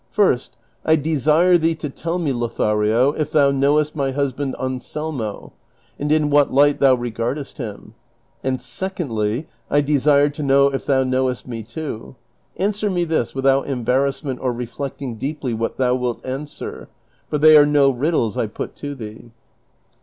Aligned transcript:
First, 0.09 0.57
I 0.83 0.95
desire 0.95 1.59
thee 1.59 1.75
to 1.75 1.87
tell 1.87 2.17
me, 2.17 2.33
Lothario, 2.33 3.11
if 3.11 3.31
thou 3.31 3.51
knowest 3.51 3.95
my 3.95 4.09
husband 4.09 4.55
Anselmo, 4.59 5.53
and 5.99 6.11
in 6.11 6.31
what 6.31 6.49
lijjht 6.51 6.79
thou 6.79 6.95
regardest 6.95 7.59
him; 7.59 7.93
and 8.43 8.59
secondly 8.59 9.47
I 9.69 9.81
desire 9.81 10.29
to 10.29 10.41
know 10.41 10.69
if 10.69 10.87
thou 10.87 11.03
knowes't 11.03 11.45
me 11.47 11.61
too. 11.61 12.15
Answer 12.57 12.89
me 12.89 13.03
this, 13.03 13.35
without 13.35 13.67
embarrassment 13.67 14.39
or 14.41 14.51
reflect 14.51 15.03
ing 15.03 15.17
deeply 15.17 15.53
what 15.53 15.77
thou 15.77 15.93
wilt 15.93 16.25
answer, 16.25 16.89
for 17.29 17.37
they 17.37 17.55
are 17.55 17.67
no 17.67 17.91
riddles 17.91 18.37
I 18.39 18.47
put 18.47 18.75
to 18.77 18.95
thee." 18.95 19.29